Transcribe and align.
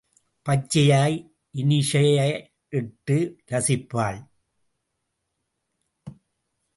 பச்சையாய் 0.49 1.17
இனிஷியலிட்டு 1.53 3.17
ரசிப்பாள். 3.51 4.19